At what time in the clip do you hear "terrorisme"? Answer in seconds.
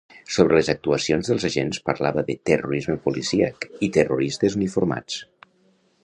2.49-2.95